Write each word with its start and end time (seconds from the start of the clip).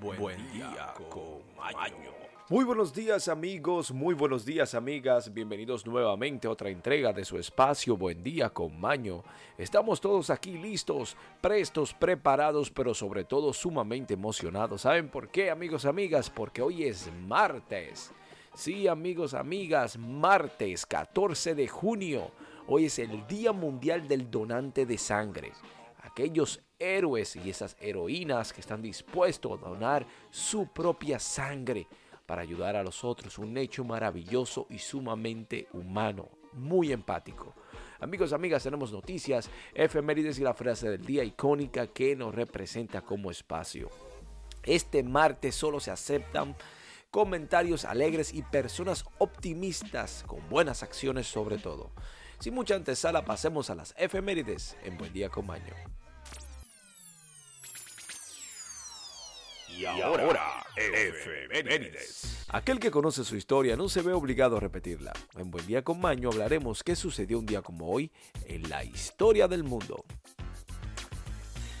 Buen, 0.00 0.52
día, 0.52 0.92
con 1.08 1.40
Maño. 1.56 2.12
Muy 2.50 2.64
buenos 2.64 2.92
días 2.92 3.28
amigos, 3.28 3.90
muy 3.92 4.14
buenos 4.14 4.44
días 4.44 4.74
amigas, 4.74 5.32
bienvenidos 5.32 5.86
nuevamente 5.86 6.46
a 6.46 6.50
otra 6.50 6.68
entrega 6.68 7.12
de 7.12 7.24
su 7.24 7.38
espacio 7.38 7.96
Buen 7.96 8.22
día 8.22 8.50
con 8.50 8.78
Maño. 8.78 9.24
Estamos 9.56 10.00
todos 10.00 10.28
aquí 10.30 10.58
listos, 10.58 11.16
prestos, 11.40 11.94
preparados, 11.94 12.70
pero 12.70 12.94
sobre 12.94 13.24
todo 13.24 13.52
sumamente 13.52 14.14
emocionados. 14.14 14.82
¿Saben 14.82 15.08
por 15.08 15.28
qué 15.28 15.50
amigos, 15.50 15.86
amigas? 15.86 16.28
Porque 16.28 16.62
hoy 16.62 16.84
es 16.84 17.10
martes. 17.26 18.12
Sí 18.54 18.88
amigos, 18.88 19.34
amigas, 19.34 19.96
martes 19.96 20.84
14 20.84 21.54
de 21.54 21.68
junio. 21.68 22.30
Hoy 22.66 22.86
es 22.86 22.98
el 22.98 23.26
Día 23.26 23.52
Mundial 23.52 24.06
del 24.06 24.30
Donante 24.30 24.84
de 24.84 24.98
Sangre 24.98 25.52
aquellos 26.16 26.62
héroes 26.78 27.36
y 27.36 27.50
esas 27.50 27.76
heroínas 27.80 28.52
que 28.52 28.60
están 28.60 28.82
dispuestos 28.82 29.52
a 29.52 29.68
donar 29.68 30.06
su 30.30 30.68
propia 30.68 31.18
sangre 31.18 31.86
para 32.26 32.42
ayudar 32.42 32.76
a 32.76 32.82
los 32.82 33.04
otros. 33.04 33.38
Un 33.38 33.56
hecho 33.56 33.84
maravilloso 33.84 34.66
y 34.70 34.78
sumamente 34.78 35.68
humano, 35.72 36.28
muy 36.52 36.92
empático. 36.92 37.54
Amigos, 38.00 38.32
amigas, 38.32 38.62
tenemos 38.62 38.92
noticias, 38.92 39.48
efemérides 39.74 40.38
y 40.38 40.42
la 40.42 40.54
frase 40.54 40.90
del 40.90 41.06
día 41.06 41.24
icónica 41.24 41.86
que 41.86 42.14
nos 42.14 42.34
representa 42.34 43.00
como 43.00 43.30
espacio. 43.30 43.88
Este 44.62 45.02
martes 45.02 45.54
solo 45.54 45.80
se 45.80 45.90
aceptan 45.90 46.56
comentarios 47.10 47.84
alegres 47.84 48.34
y 48.34 48.42
personas 48.42 49.04
optimistas 49.18 50.24
con 50.26 50.46
buenas 50.50 50.82
acciones 50.82 51.26
sobre 51.26 51.56
todo. 51.56 51.92
Sin 52.40 52.54
mucha 52.54 52.74
antesala, 52.74 53.24
pasemos 53.24 53.70
a 53.70 53.74
las 53.74 53.94
efemérides 53.96 54.76
en 54.84 54.98
Buen 54.98 55.12
Día 55.14 55.30
con 55.30 55.46
Y 59.78 59.84
ahora, 59.84 60.64
efemérides. 60.74 62.46
Aquel 62.48 62.80
que 62.80 62.90
conoce 62.90 63.24
su 63.24 63.36
historia 63.36 63.76
no 63.76 63.90
se 63.90 64.00
ve 64.00 64.14
obligado 64.14 64.56
a 64.56 64.60
repetirla. 64.60 65.12
En 65.36 65.50
Buen 65.50 65.66
Día 65.66 65.82
con 65.82 66.00
Maño 66.00 66.30
hablaremos 66.30 66.82
qué 66.82 66.96
sucedió 66.96 67.38
un 67.38 67.44
día 67.44 67.60
como 67.60 67.90
hoy 67.90 68.10
en 68.46 68.70
la 68.70 68.84
historia 68.84 69.48
del 69.48 69.64
mundo. 69.64 70.04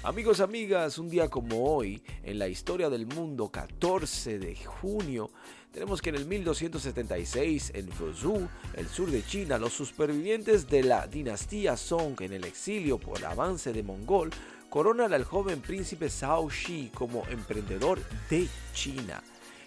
Amigos, 0.02 0.40
amigas, 0.40 0.98
un 0.98 1.08
día 1.08 1.28
como 1.28 1.74
hoy, 1.74 2.02
en 2.22 2.38
la 2.38 2.48
historia 2.48 2.90
del 2.90 3.06
mundo, 3.06 3.48
14 3.48 4.38
de 4.38 4.54
junio, 4.54 5.30
tenemos 5.72 6.00
que 6.00 6.10
en 6.10 6.16
el 6.16 6.26
1276, 6.26 7.72
en 7.74 7.88
Fuzhou, 7.88 8.48
el 8.74 8.88
sur 8.88 9.10
de 9.10 9.24
China, 9.24 9.58
los 9.58 9.72
supervivientes 9.72 10.68
de 10.68 10.82
la 10.82 11.06
dinastía 11.06 11.76
Song 11.76 12.20
en 12.20 12.34
el 12.34 12.44
exilio 12.44 12.98
por 12.98 13.24
avance 13.24 13.72
de 13.72 13.82
Mongol 13.82 14.30
coronan 14.76 15.14
al 15.14 15.24
joven 15.24 15.62
príncipe 15.62 16.10
Zhao 16.10 16.50
Shi 16.50 16.90
como 16.92 17.26
emprendedor 17.28 17.98
de 18.28 18.46
China. 18.74 19.22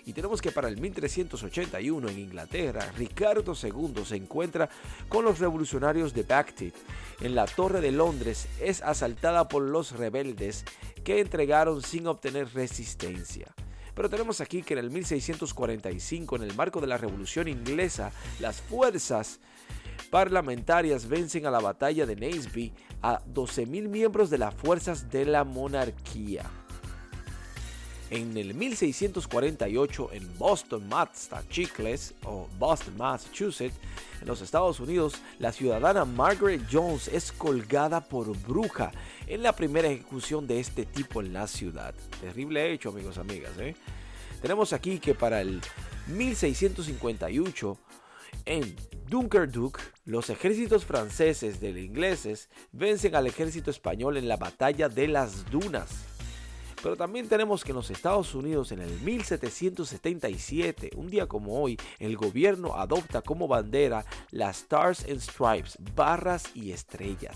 Y 0.06 0.14
tenemos 0.14 0.40
que 0.40 0.52
para 0.52 0.68
el 0.68 0.78
1381 0.78 2.10
en 2.10 2.20
Inglaterra, 2.20 2.92
Ricardo 2.96 3.56
II 3.60 4.06
se 4.06 4.18
encuentra 4.18 4.70
con 5.08 5.26
los 5.26 5.40
revolucionarios 5.40 6.14
de 6.14 6.22
Baghdad. 6.22 6.74
En 7.22 7.34
la 7.34 7.48
Torre 7.48 7.82
de 7.82 7.92
Londres 7.92 8.48
es 8.62 8.84
asaltada 8.84 9.48
por 9.48 9.64
los 9.64 9.94
rebeldes 9.94 10.64
que 11.04 11.22
entregaron 11.22 11.82
sin 11.82 12.06
obtener 12.06 12.54
resistencia. 12.54 13.48
Pero 13.96 14.12
tenemos 14.12 14.42
aquí 14.42 14.62
que 14.62 14.76
en 14.76 14.80
el 14.80 14.92
1645, 14.92 16.36
en 16.36 16.44
el 16.44 16.56
marco 16.56 16.82
de 16.82 16.88
la 16.88 16.98
Revolución 17.00 17.48
Inglesa, 17.48 18.12
las 18.40 18.62
fuerzas 18.62 19.40
parlamentarias 20.04 21.08
vencen 21.08 21.46
a 21.46 21.52
la 21.52 21.60
batalla 21.60 22.06
de 22.06 22.16
Naseby 22.16 22.74
a 23.02 23.22
12.000 23.26 23.88
miembros 23.88 24.30
de 24.30 24.38
las 24.38 24.54
fuerzas 24.54 25.10
de 25.10 25.26
la 25.26 25.44
monarquía. 25.44 26.44
En 28.10 28.36
el 28.38 28.56
1648 28.56 30.10
en 30.14 30.38
Boston, 30.40 30.88
Massachusetts, 30.90 32.16
o 32.24 32.48
Boston, 32.58 32.98
Massachusetts, 32.98 33.76
en 34.22 34.28
los 34.28 34.42
Estados 34.42 34.80
Unidos, 34.80 35.22
la 35.38 35.52
ciudadana 35.52 36.06
Margaret 36.06 36.62
Jones 36.72 37.08
es 37.08 37.32
colgada 37.32 38.02
por 38.02 38.36
bruja 38.36 38.92
en 39.28 39.44
la 39.44 39.56
primera 39.56 39.88
ejecución 39.88 40.48
de 40.48 40.60
este 40.60 40.86
tipo 40.86 41.22
en 41.22 41.34
la 41.34 41.48
ciudad. 41.48 41.94
Terrible 42.20 42.72
hecho, 42.74 42.90
amigos, 42.90 43.18
amigas. 43.20 43.52
¿eh? 43.60 43.76
Tenemos 44.42 44.74
aquí 44.74 45.00
que 45.00 45.14
para 45.14 45.42
el 45.42 45.62
1658 46.08 47.78
en 48.46 48.76
Dunkirk, 49.08 49.80
los 50.06 50.30
ejércitos 50.30 50.86
franceses 50.86 51.60
de 51.60 51.72
los 51.72 51.82
ingleses 51.82 52.50
vencen 52.72 53.16
al 53.16 53.28
ejército 53.28 53.72
español 53.72 54.18
en 54.18 54.28
la 54.28 54.38
batalla 54.38 54.90
de 54.90 55.08
las 55.08 55.50
Dunas. 55.50 56.06
Pero 56.82 56.96
también 56.96 57.28
tenemos 57.28 57.64
que 57.64 57.72
en 57.72 57.76
los 57.76 57.92
Estados 57.92 58.34
Unidos 58.36 58.72
en 58.72 58.82
el 58.82 58.92
1777, 59.02 60.92
un 60.96 61.10
día 61.10 61.28
como 61.28 61.62
hoy, 61.62 61.78
el 62.00 62.16
gobierno 62.16 62.76
adopta 62.76 63.22
como 63.22 63.48
bandera 63.48 64.06
las 64.32 64.60
Stars 64.62 65.06
and 65.10 65.20
Stripes, 65.20 65.78
barras 65.96 66.46
y 66.54 66.72
estrellas. 66.72 67.36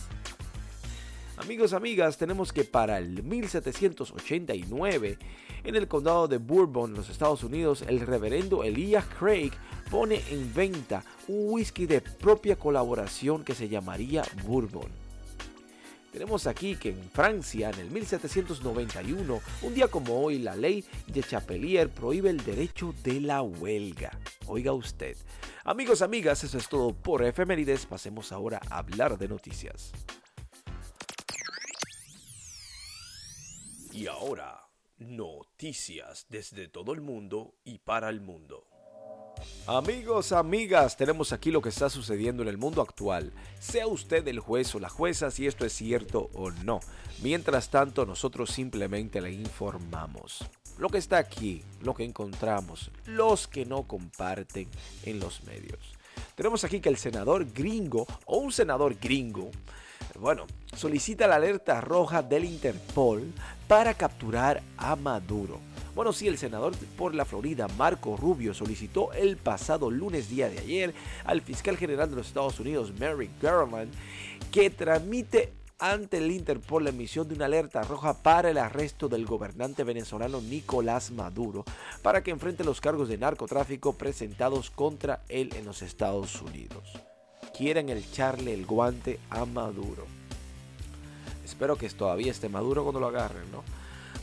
Amigos, 1.37 1.73
amigas, 1.73 2.17
tenemos 2.17 2.53
que 2.53 2.63
para 2.63 2.99
el 2.99 3.23
1789, 3.23 5.17
en 5.63 5.75
el 5.75 5.87
condado 5.87 6.27
de 6.27 6.37
Bourbon, 6.37 6.93
los 6.93 7.09
Estados 7.09 7.43
Unidos, 7.43 7.83
el 7.87 8.01
reverendo 8.01 8.63
Elias 8.63 9.05
Craig 9.19 9.51
pone 9.89 10.21
en 10.29 10.53
venta 10.53 11.03
un 11.27 11.51
whisky 11.51 11.87
de 11.87 12.01
propia 12.01 12.55
colaboración 12.55 13.43
que 13.43 13.55
se 13.55 13.67
llamaría 13.67 14.23
Bourbon. 14.45 14.91
Tenemos 16.11 16.45
aquí 16.45 16.75
que 16.75 16.89
en 16.89 17.09
Francia, 17.09 17.71
en 17.71 17.79
el 17.79 17.89
1791, 17.89 19.41
un 19.63 19.73
día 19.73 19.87
como 19.87 20.23
hoy, 20.23 20.37
la 20.37 20.55
ley 20.55 20.85
de 21.07 21.23
Chapelier 21.23 21.89
prohíbe 21.89 22.29
el 22.29 22.43
derecho 22.43 22.93
de 23.03 23.19
la 23.19 23.41
huelga. 23.41 24.11
Oiga 24.45 24.71
usted. 24.71 25.17
Amigos, 25.63 26.03
amigas, 26.03 26.43
eso 26.43 26.59
es 26.59 26.69
todo 26.69 26.93
por 26.93 27.23
efemérides. 27.23 27.87
Pasemos 27.87 28.31
ahora 28.31 28.61
a 28.69 28.77
hablar 28.77 29.17
de 29.17 29.27
noticias. 29.27 29.91
Y 33.93 34.07
ahora, 34.07 34.59
noticias 34.97 36.25
desde 36.27 36.67
todo 36.67 36.93
el 36.93 37.01
mundo 37.01 37.53
y 37.63 37.77
para 37.77 38.09
el 38.09 38.21
mundo. 38.21 38.65
Amigos, 39.67 40.31
amigas, 40.31 40.97
tenemos 40.97 41.31
aquí 41.31 41.51
lo 41.51 41.61
que 41.61 41.69
está 41.69 41.91
sucediendo 41.91 42.41
en 42.41 42.49
el 42.49 42.57
mundo 42.57 42.81
actual. 42.81 43.31
Sea 43.59 43.85
usted 43.85 44.27
el 44.27 44.39
juez 44.39 44.73
o 44.73 44.79
la 44.79 44.89
jueza 44.89 45.29
si 45.29 45.45
esto 45.45 45.63
es 45.63 45.73
cierto 45.73 46.31
o 46.33 46.49
no. 46.49 46.79
Mientras 47.21 47.69
tanto, 47.69 48.07
nosotros 48.07 48.49
simplemente 48.49 49.21
le 49.21 49.31
informamos. 49.31 50.43
Lo 50.79 50.89
que 50.89 50.97
está 50.97 51.19
aquí, 51.19 51.63
lo 51.83 51.93
que 51.93 52.03
encontramos, 52.03 52.89
los 53.05 53.47
que 53.47 53.63
no 53.63 53.83
comparten 53.83 54.69
en 55.03 55.19
los 55.19 55.43
medios. 55.43 55.93
Tenemos 56.33 56.63
aquí 56.63 56.79
que 56.79 56.89
el 56.89 56.97
senador 56.97 57.45
gringo 57.53 58.07
o 58.25 58.37
un 58.37 58.51
senador 58.51 58.95
gringo 58.99 59.51
bueno, 60.19 60.45
solicita 60.75 61.27
la 61.27 61.35
alerta 61.35 61.81
roja 61.81 62.21
del 62.21 62.45
Interpol 62.45 63.33
para 63.67 63.93
capturar 63.93 64.61
a 64.77 64.95
Maduro. 64.95 65.59
Bueno, 65.95 66.11
sí, 66.11 66.27
el 66.27 66.37
senador 66.37 66.73
por 66.97 67.13
la 67.13 67.25
Florida, 67.25 67.67
Marco 67.77 68.17
Rubio, 68.17 68.53
solicitó 68.53 69.13
el 69.13 69.37
pasado 69.37 69.91
lunes 69.91 70.29
día 70.29 70.49
de 70.49 70.59
ayer 70.59 70.93
al 71.25 71.41
fiscal 71.41 71.77
general 71.77 72.09
de 72.09 72.15
los 72.15 72.27
Estados 72.27 72.59
Unidos, 72.59 72.93
Merrick 72.99 73.31
Garland, 73.41 73.93
que 74.51 74.69
tramite 74.69 75.53
ante 75.77 76.17
el 76.17 76.31
Interpol 76.31 76.85
la 76.85 76.91
emisión 76.91 77.27
de 77.27 77.35
una 77.35 77.45
alerta 77.45 77.81
roja 77.83 78.23
para 78.23 78.49
el 78.49 78.57
arresto 78.57 79.09
del 79.09 79.25
gobernante 79.25 79.83
venezolano 79.83 80.41
Nicolás 80.41 81.11
Maduro 81.11 81.65
para 82.01 82.23
que 82.23 82.31
enfrente 82.31 82.63
los 82.63 82.79
cargos 82.79 83.09
de 83.09 83.17
narcotráfico 83.17 83.93
presentados 83.93 84.71
contra 84.71 85.23
él 85.27 85.49
en 85.55 85.65
los 85.65 85.81
Estados 85.81 86.41
Unidos 86.41 87.12
quieren 87.55 87.89
echarle 87.89 88.53
el 88.53 88.65
guante 88.65 89.19
a 89.29 89.45
Maduro. 89.45 90.05
Espero 91.45 91.77
que 91.77 91.89
todavía 91.89 92.31
esté 92.31 92.49
Maduro 92.49 92.83
cuando 92.83 92.99
lo 92.99 93.07
agarren, 93.07 93.51
¿no? 93.51 93.63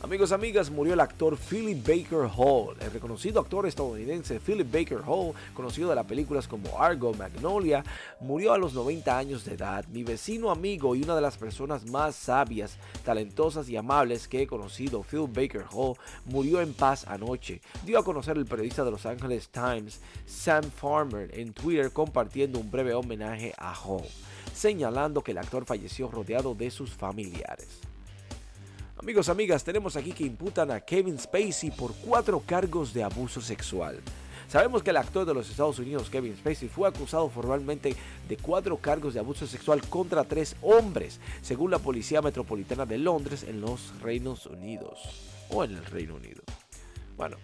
Amigos, 0.03 0.31
amigas, 0.31 0.71
murió 0.71 0.95
el 0.95 0.99
actor 0.99 1.37
Philip 1.37 1.87
Baker 1.87 2.27
Hall, 2.35 2.75
el 2.79 2.89
reconocido 2.89 3.39
actor 3.39 3.67
estadounidense 3.67 4.39
Philip 4.39 4.67
Baker 4.69 5.01
Hall, 5.05 5.35
conocido 5.53 5.89
de 5.89 5.95
las 5.95 6.07
películas 6.07 6.47
como 6.47 6.81
Argo, 6.81 7.13
Magnolia, 7.13 7.83
murió 8.19 8.51
a 8.51 8.57
los 8.57 8.73
90 8.73 9.15
años 9.15 9.45
de 9.45 9.53
edad. 9.53 9.85
Mi 9.89 10.03
vecino 10.03 10.49
amigo 10.49 10.95
y 10.95 11.03
una 11.03 11.13
de 11.13 11.21
las 11.21 11.37
personas 11.37 11.85
más 11.85 12.15
sabias, 12.15 12.77
talentosas 13.05 13.69
y 13.69 13.77
amables 13.77 14.27
que 14.27 14.41
he 14.41 14.47
conocido, 14.47 15.03
Philip 15.03 15.35
Baker 15.35 15.65
Hall, 15.71 15.95
murió 16.25 16.61
en 16.61 16.73
paz 16.73 17.05
anoche. 17.07 17.61
Dio 17.85 17.99
a 17.99 18.03
conocer 18.03 18.37
el 18.37 18.47
periodista 18.47 18.83
de 18.83 18.89
Los 18.89 19.05
Angeles 19.05 19.49
Times, 19.49 20.01
Sam 20.25 20.63
Farmer, 20.63 21.29
en 21.39 21.53
Twitter 21.53 21.93
compartiendo 21.93 22.57
un 22.57 22.71
breve 22.71 22.95
homenaje 22.95 23.53
a 23.55 23.75
Hall, 23.75 24.07
señalando 24.51 25.21
que 25.21 25.29
el 25.29 25.37
actor 25.37 25.63
falleció 25.63 26.09
rodeado 26.09 26.55
de 26.55 26.71
sus 26.71 26.89
familiares. 26.89 27.81
Amigos, 29.01 29.29
amigas, 29.29 29.63
tenemos 29.63 29.95
aquí 29.95 30.11
que 30.11 30.23
imputan 30.23 30.69
a 30.69 30.79
Kevin 30.79 31.17
Spacey 31.17 31.71
por 31.71 31.91
cuatro 32.05 32.39
cargos 32.45 32.93
de 32.93 33.01
abuso 33.01 33.41
sexual. 33.41 33.99
Sabemos 34.47 34.83
que 34.83 34.91
el 34.91 34.97
actor 34.97 35.25
de 35.25 35.33
los 35.33 35.49
Estados 35.49 35.79
Unidos, 35.79 36.11
Kevin 36.11 36.37
Spacey, 36.37 36.69
fue 36.69 36.87
acusado 36.87 37.27
formalmente 37.27 37.95
de 38.29 38.37
cuatro 38.37 38.77
cargos 38.77 39.15
de 39.15 39.19
abuso 39.19 39.47
sexual 39.47 39.81
contra 39.89 40.23
tres 40.23 40.55
hombres, 40.61 41.19
según 41.41 41.71
la 41.71 41.79
Policía 41.79 42.21
Metropolitana 42.21 42.85
de 42.85 42.99
Londres 42.99 43.41
en 43.41 43.59
los 43.59 43.91
Reinos 44.01 44.45
Unidos 44.45 44.99
o 45.49 45.63
en 45.63 45.71
el 45.71 45.85
Reino 45.85 46.17
Unido. 46.17 46.43
Bueno, 47.17 47.37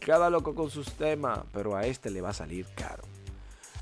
cada 0.00 0.28
loco 0.28 0.54
con 0.54 0.68
sus 0.68 0.92
temas, 0.92 1.40
pero 1.54 1.74
a 1.74 1.86
este 1.86 2.10
le 2.10 2.20
va 2.20 2.28
a 2.28 2.34
salir 2.34 2.66
caro. 2.74 3.04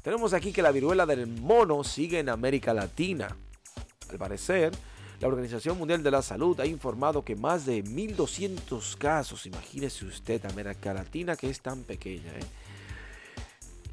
Tenemos 0.02 0.34
aquí 0.34 0.52
que 0.52 0.62
la 0.62 0.70
viruela 0.70 1.04
del 1.04 1.26
mono 1.26 1.82
sigue 1.82 2.20
en 2.20 2.28
América 2.28 2.72
Latina. 2.72 3.36
Al 4.08 4.18
parecer, 4.18 4.72
la 5.20 5.28
Organización 5.28 5.76
Mundial 5.76 6.02
de 6.02 6.10
la 6.10 6.22
Salud 6.22 6.58
ha 6.60 6.66
informado 6.66 7.22
que 7.22 7.36
más 7.36 7.66
de 7.66 7.84
1.200 7.84 8.96
casos, 8.96 9.44
imagínese 9.44 10.06
usted, 10.06 10.44
América 10.46 10.94
Latina 10.94 11.36
que 11.36 11.50
es 11.50 11.60
tan 11.60 11.82
pequeña, 11.82 12.30
¿eh? 12.30 12.46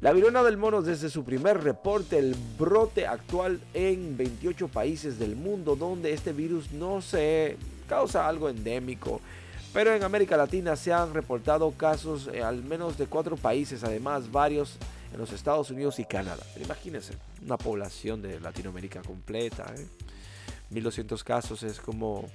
La 0.00 0.12
viruela 0.12 0.44
del 0.44 0.56
mono 0.56 0.80
desde 0.80 1.10
su 1.10 1.24
primer 1.24 1.60
reporte, 1.64 2.18
el 2.18 2.36
brote 2.56 3.04
actual 3.08 3.60
en 3.74 4.16
28 4.16 4.68
países 4.68 5.18
del 5.18 5.34
mundo 5.34 5.74
donde 5.74 6.12
este 6.12 6.32
virus 6.32 6.70
no 6.70 7.02
se 7.02 7.56
causa 7.88 8.28
algo 8.28 8.48
endémico. 8.48 9.20
Pero 9.74 9.92
en 9.92 10.04
América 10.04 10.36
Latina 10.36 10.76
se 10.76 10.92
han 10.92 11.12
reportado 11.12 11.72
casos 11.72 12.30
en 12.32 12.44
al 12.44 12.62
menos 12.62 12.96
de 12.96 13.06
cuatro 13.06 13.36
países, 13.36 13.82
además 13.82 14.30
varios 14.30 14.78
en 15.12 15.18
los 15.18 15.32
Estados 15.32 15.68
Unidos 15.72 15.98
y 15.98 16.04
Canadá. 16.04 16.44
Imagínense, 16.62 17.14
una 17.44 17.58
población 17.58 18.22
de 18.22 18.38
Latinoamérica 18.38 19.02
completa. 19.02 19.66
1200 20.70 21.20
¿eh? 21.20 21.24
casos 21.24 21.62
es 21.62 21.80
como 21.80 22.28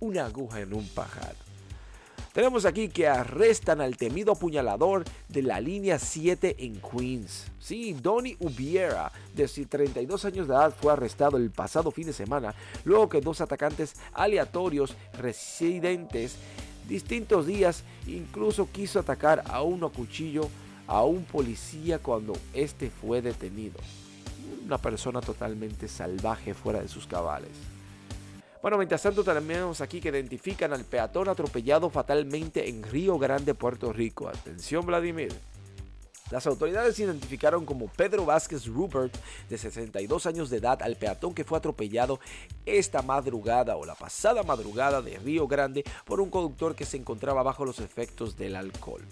una 0.00 0.26
aguja 0.26 0.60
en 0.60 0.74
un 0.74 0.86
pajar. 0.88 1.34
Tenemos 2.32 2.66
aquí 2.66 2.88
que 2.88 3.08
arrestan 3.08 3.80
al 3.80 3.96
temido 3.96 4.32
apuñalador 4.32 5.04
de 5.28 5.42
la 5.42 5.60
línea 5.60 5.98
7 5.98 6.56
en 6.58 6.80
Queens. 6.80 7.46
Sí, 7.58 7.94
Donny 7.94 8.36
Ubiera, 8.38 9.10
de 9.34 9.48
32 9.48 10.24
años 10.24 10.46
de 10.46 10.54
edad, 10.54 10.72
fue 10.78 10.92
arrestado 10.92 11.36
el 11.36 11.50
pasado 11.50 11.90
fin 11.90 12.06
de 12.06 12.12
semana 12.12 12.54
luego 12.84 13.08
que 13.08 13.20
dos 13.20 13.40
atacantes 13.40 13.96
aleatorios 14.12 14.94
residentes 15.14 16.36
distintos 16.88 17.46
días 17.46 17.82
incluso 18.06 18.68
quiso 18.70 19.00
atacar 19.00 19.42
a 19.46 19.62
uno 19.62 19.86
a 19.86 19.92
cuchillo 19.92 20.48
a 20.86 21.04
un 21.04 21.24
policía 21.24 21.98
cuando 21.98 22.34
este 22.54 22.90
fue 22.90 23.20
detenido. 23.20 23.78
Una 24.64 24.78
persona 24.78 25.20
totalmente 25.20 25.88
salvaje 25.88 26.54
fuera 26.54 26.80
de 26.80 26.88
sus 26.88 27.06
cabales. 27.06 27.52
Bueno, 28.60 28.76
mientras 28.76 29.02
tanto 29.02 29.22
tenemos 29.22 29.80
aquí 29.80 30.00
que 30.00 30.08
identifican 30.08 30.72
al 30.72 30.84
peatón 30.84 31.28
atropellado 31.28 31.90
fatalmente 31.90 32.68
en 32.68 32.82
Río 32.82 33.18
Grande, 33.18 33.54
Puerto 33.54 33.92
Rico. 33.92 34.28
Atención, 34.28 34.84
Vladimir. 34.84 35.32
Las 36.30 36.46
autoridades 36.46 36.98
identificaron 36.98 37.64
como 37.64 37.86
Pedro 37.86 38.26
Vázquez 38.26 38.66
Rupert, 38.66 39.16
de 39.48 39.56
62 39.56 40.26
años 40.26 40.50
de 40.50 40.58
edad, 40.58 40.82
al 40.82 40.96
peatón 40.96 41.34
que 41.34 41.44
fue 41.44 41.56
atropellado 41.56 42.20
esta 42.66 43.00
madrugada 43.00 43.76
o 43.76 43.86
la 43.86 43.94
pasada 43.94 44.42
madrugada 44.42 45.00
de 45.00 45.18
Río 45.18 45.48
Grande 45.48 45.84
por 46.04 46.20
un 46.20 46.28
conductor 46.28 46.74
que 46.74 46.84
se 46.84 46.98
encontraba 46.98 47.42
bajo 47.42 47.64
los 47.64 47.78
efectos 47.78 48.36
del 48.36 48.56
alcohol. 48.56 49.02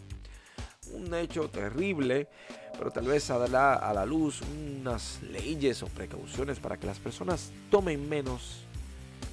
Un 0.92 1.14
hecho 1.14 1.48
terrible, 1.48 2.28
pero 2.78 2.90
tal 2.90 3.06
vez 3.06 3.28
dará 3.28 3.74
a 3.74 3.92
la 3.92 4.06
luz 4.06 4.40
unas 4.42 5.20
leyes 5.22 5.82
o 5.82 5.86
precauciones 5.86 6.58
para 6.58 6.76
que 6.76 6.86
las 6.86 6.98
personas 6.98 7.50
tomen 7.70 8.08
menos 8.08 8.66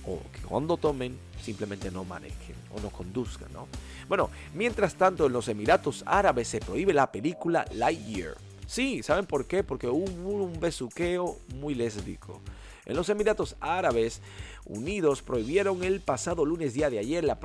o 0.06 0.20
que 0.32 0.42
cuando 0.42 0.78
tomen 0.78 1.18
simplemente 1.42 1.92
no 1.92 2.04
manejen 2.04 2.56
o 2.76 2.82
no 2.82 2.90
conduzcan, 2.90 3.52
¿no? 3.54 3.68
Bueno, 4.08 4.30
mientras 4.54 4.96
tanto 4.96 5.28
en 5.28 5.34
los 5.34 5.48
Emiratos 5.48 6.04
Árabes 6.06 6.48
se 6.48 6.60
prohíbe 6.60 6.94
la 6.94 7.12
película 7.12 7.66
Lightyear. 7.74 8.36
Sí, 8.66 9.04
¿saben 9.04 9.26
por 9.26 9.46
qué? 9.46 9.64
Porque 9.64 9.88
hubo 9.88 10.44
un 10.44 10.60
besuqueo 10.60 11.38
muy 11.56 11.76
lésbico. 11.76 12.42
En 12.86 12.96
los 12.98 13.08
Emiratos 13.08 13.56
Árabes 13.62 14.22
Unidos 14.66 15.22
prohibieron 15.22 15.84
el 15.84 16.02
pasado 16.02 16.46
lunes 16.46 16.74
día 16.74 16.90
de 16.90 17.00
ayer 17.00 17.24
la, 17.24 17.38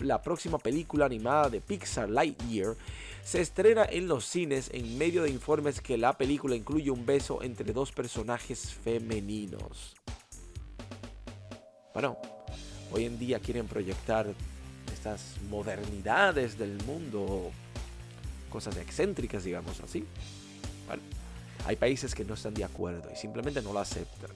la, 0.00 0.22
próxima 0.22 0.58
película 0.58 1.06
animada 1.06 1.48
de 1.48 1.60
Pixar 1.60 2.10
Lightyear. 2.10 2.76
Se 3.24 3.40
estrena 3.40 3.84
en 3.84 4.06
los 4.06 4.24
cines 4.24 4.70
en 4.72 4.98
medio 4.98 5.22
de 5.22 5.30
informes 5.30 5.80
que 5.80 5.96
la 5.96 6.16
película 6.16 6.56
incluye 6.56 6.90
un 6.90 7.06
beso 7.06 7.42
entre 7.42 7.72
dos 7.72 7.92
personajes 7.92 8.72
femeninos. 8.72 9.94
Bueno, 11.94 12.18
hoy 12.92 13.06
en 13.06 13.18
día 13.18 13.40
quieren 13.40 13.66
proyectar 13.66 14.26
estas 14.92 15.36
modernidades 15.48 16.58
del 16.58 16.76
mundo, 16.84 17.50
cosas 18.50 18.76
excéntricas, 18.76 19.44
digamos 19.44 19.80
así. 19.80 20.04
Bueno, 20.86 21.02
hay 21.64 21.76
países 21.76 22.14
que 22.14 22.24
no 22.24 22.34
están 22.34 22.54
de 22.54 22.64
acuerdo 22.64 23.08
y 23.10 23.16
simplemente 23.16 23.62
no 23.62 23.72
lo 23.72 23.78
aceptan. 23.78 24.30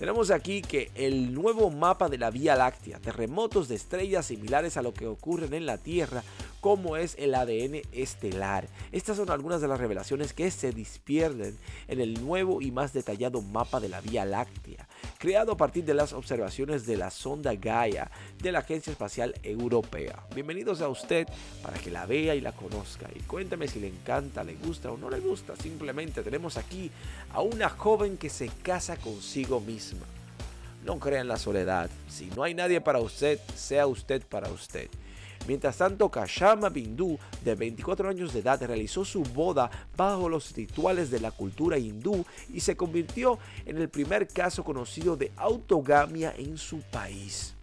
Tenemos 0.00 0.30
aquí 0.30 0.62
que 0.62 0.90
el 0.94 1.34
nuevo 1.34 1.68
mapa 1.68 2.08
de 2.08 2.16
la 2.16 2.30
Vía 2.30 2.56
Láctea, 2.56 2.98
terremotos 3.00 3.68
de 3.68 3.74
estrellas 3.74 4.24
similares 4.24 4.78
a 4.78 4.82
lo 4.82 4.94
que 4.94 5.06
ocurren 5.06 5.52
en 5.52 5.66
la 5.66 5.76
Tierra, 5.76 6.24
como 6.62 6.96
es 6.96 7.16
el 7.18 7.34
ADN 7.34 7.82
estelar. 7.92 8.66
Estas 8.92 9.18
son 9.18 9.30
algunas 9.30 9.60
de 9.60 9.68
las 9.68 9.78
revelaciones 9.78 10.32
que 10.32 10.50
se 10.50 10.72
despierden 10.72 11.58
en 11.86 12.00
el 12.00 12.24
nuevo 12.24 12.62
y 12.62 12.70
más 12.70 12.94
detallado 12.94 13.42
mapa 13.42 13.78
de 13.78 13.90
la 13.90 14.00
Vía 14.00 14.24
Láctea, 14.24 14.88
creado 15.18 15.52
a 15.52 15.56
partir 15.56 15.84
de 15.84 15.94
las 15.94 16.12
observaciones 16.12 16.86
de 16.86 16.96
la 16.96 17.10
sonda 17.10 17.54
Gaia 17.54 18.10
de 18.40 18.52
la 18.52 18.60
Agencia 18.60 18.90
Espacial 18.90 19.34
Europea. 19.42 20.24
Bienvenidos 20.34 20.80
a 20.80 20.88
usted 20.88 21.26
para 21.62 21.78
que 21.78 21.90
la 21.90 22.06
vea 22.06 22.34
y 22.34 22.40
la 22.40 22.52
conozca 22.52 23.08
y 23.14 23.20
cuéntame 23.20 23.68
si 23.68 23.80
le 23.80 23.88
encanta, 23.88 24.44
le 24.44 24.54
gusta 24.54 24.90
o 24.90 24.96
no 24.96 25.10
le 25.10 25.20
gusta. 25.20 25.56
Simplemente 25.56 26.22
tenemos 26.22 26.56
aquí 26.56 26.90
a 27.32 27.40
una 27.40 27.68
joven 27.68 28.16
que 28.16 28.30
se 28.30 28.48
casa 28.62 28.96
consigo 28.96 29.60
misma. 29.60 30.06
No 30.84 30.98
crea 30.98 31.20
en 31.20 31.28
la 31.28 31.36
soledad. 31.36 31.90
Si 32.08 32.26
no 32.36 32.42
hay 32.42 32.54
nadie 32.54 32.80
para 32.80 33.00
usted, 33.00 33.38
sea 33.54 33.86
usted 33.86 34.22
para 34.26 34.48
usted. 34.48 34.88
Mientras 35.46 35.78
tanto, 35.78 36.10
Kashama 36.10 36.68
Bindu, 36.68 37.18
de 37.44 37.54
24 37.54 38.08
años 38.08 38.32
de 38.32 38.40
edad, 38.40 38.62
realizó 38.62 39.04
su 39.04 39.22
boda 39.22 39.70
bajo 39.96 40.28
los 40.28 40.54
rituales 40.54 41.10
de 41.10 41.20
la 41.20 41.30
cultura 41.30 41.78
hindú 41.78 42.24
y 42.52 42.60
se 42.60 42.76
convirtió 42.76 43.38
en 43.66 43.78
el 43.78 43.88
primer 43.88 44.28
caso 44.28 44.62
conocido 44.64 45.16
de 45.16 45.32
autogamia 45.36 46.34
en 46.36 46.58
su 46.58 46.80
país. 46.82 47.54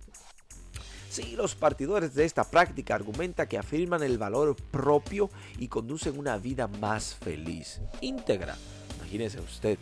Sí, 1.09 1.35
los 1.35 1.55
partidores 1.55 2.13
de 2.13 2.25
esta 2.25 2.43
práctica 2.43 2.93
argumentan 2.93 3.47
que 3.47 3.57
afirman 3.57 4.03
el 4.03 4.17
valor 4.17 4.55
propio 4.55 5.29
y 5.57 5.67
conducen 5.67 6.19
una 6.19 6.37
vida 6.37 6.67
más 6.67 7.15
feliz, 7.15 7.79
íntegra. 8.01 8.55
Imagínese 8.99 9.39
usted, 9.39 9.79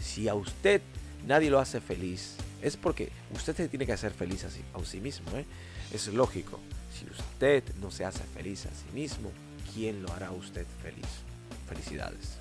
si 0.00 0.28
a 0.28 0.34
usted 0.34 0.80
nadie 1.26 1.50
lo 1.50 1.58
hace 1.58 1.80
feliz, 1.80 2.36
es 2.62 2.76
porque 2.76 3.10
usted 3.34 3.54
se 3.54 3.68
tiene 3.68 3.86
que 3.86 3.92
hacer 3.92 4.12
feliz 4.12 4.44
a 4.44 4.84
sí, 4.84 5.00
mismo. 5.00 5.30
¿eh? 5.36 5.44
Es 5.92 6.08
lógico. 6.08 6.58
Si 6.92 7.06
usted 7.06 7.64
no 7.80 7.90
se 7.90 8.04
hace 8.04 8.22
feliz 8.24 8.66
a 8.66 8.70
sí 8.70 8.86
mismo, 8.92 9.30
¿quién 9.72 10.02
lo 10.02 10.12
hará 10.12 10.28
a 10.28 10.32
usted 10.32 10.66
feliz? 10.82 11.06
Felicidades. 11.66 12.38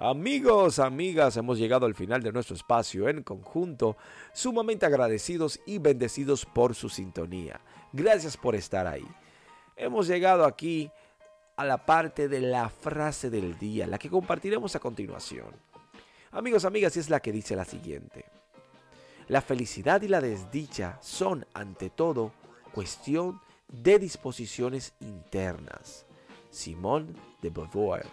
Amigos, 0.00 0.78
amigas, 0.78 1.36
hemos 1.36 1.58
llegado 1.58 1.84
al 1.84 1.96
final 1.96 2.22
de 2.22 2.30
nuestro 2.30 2.54
espacio 2.54 3.08
en 3.08 3.24
conjunto, 3.24 3.96
sumamente 4.32 4.86
agradecidos 4.86 5.58
y 5.66 5.78
bendecidos 5.78 6.46
por 6.46 6.76
su 6.76 6.88
sintonía. 6.88 7.60
Gracias 7.92 8.36
por 8.36 8.54
estar 8.54 8.86
ahí. 8.86 9.04
Hemos 9.74 10.06
llegado 10.06 10.44
aquí 10.44 10.88
a 11.58 11.64
la 11.64 11.84
parte 11.84 12.28
de 12.28 12.40
la 12.40 12.68
frase 12.68 13.30
del 13.30 13.58
día, 13.58 13.88
la 13.88 13.98
que 13.98 14.08
compartiremos 14.08 14.76
a 14.76 14.78
continuación. 14.80 15.48
Amigos, 16.30 16.64
amigas, 16.64 16.96
es 16.96 17.10
la 17.10 17.18
que 17.18 17.32
dice 17.32 17.56
la 17.56 17.64
siguiente. 17.64 18.26
La 19.26 19.42
felicidad 19.42 20.00
y 20.02 20.08
la 20.08 20.20
desdicha 20.20 20.98
son, 21.02 21.44
ante 21.54 21.90
todo, 21.90 22.32
cuestión 22.72 23.40
de 23.66 23.98
disposiciones 23.98 24.94
internas. 25.00 26.06
Simón 26.48 27.16
de 27.42 27.50
Beauvoir. 27.50 28.06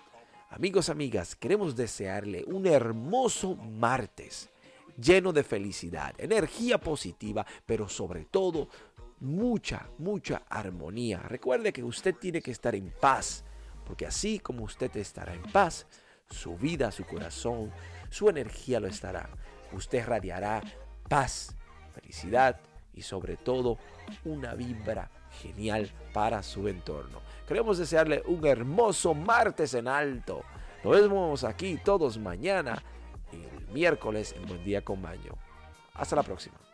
Amigos, 0.50 0.90
amigas, 0.90 1.36
queremos 1.36 1.76
desearle 1.76 2.44
un 2.48 2.66
hermoso 2.66 3.56
martes 3.56 4.50
lleno 4.98 5.32
de 5.32 5.44
felicidad, 5.44 6.16
energía 6.18 6.80
positiva, 6.80 7.46
pero 7.66 7.88
sobre 7.90 8.26
todo 8.26 8.70
mucha, 9.20 9.90
mucha 9.98 10.44
armonía. 10.50 11.20
Recuerde 11.20 11.74
que 11.74 11.84
usted 11.84 12.16
tiene 12.16 12.42
que 12.42 12.52
estar 12.52 12.76
en 12.76 12.92
paz, 13.00 13.44
porque 13.86 14.06
así 14.06 14.40
como 14.40 14.64
usted 14.64 14.96
estará 14.98 15.34
en 15.34 15.44
paz, 15.44 15.88
su 16.30 16.58
vida, 16.58 16.92
su 16.92 17.06
corazón, 17.06 17.72
su 18.10 18.30
energía 18.30 18.80
lo 18.80 18.88
estará. 18.88 19.30
Usted 19.72 20.06
radiará 20.06 20.62
paz, 21.08 21.56
felicidad 21.94 22.60
y 22.94 23.02
sobre 23.02 23.38
todo 23.38 23.78
una 24.24 24.54
vibra 24.56 25.10
genial 25.42 25.92
para 26.14 26.42
su 26.44 26.68
entorno. 26.68 27.22
Queremos 27.48 27.78
desearle 27.78 28.24
un 28.26 28.46
hermoso 28.46 29.14
martes 29.14 29.74
en 29.74 29.88
alto. 29.88 30.44
Nos 30.84 31.02
vemos 31.02 31.44
aquí 31.44 31.80
todos 31.84 32.18
mañana, 32.18 32.82
el 33.32 33.68
miércoles 33.68 34.34
en 34.38 34.46
Buen 34.48 34.64
Día 34.64 34.84
con 34.84 35.02
Baño. 35.02 35.34
Hasta 35.94 36.16
la 36.16 36.24
próxima. 36.24 36.65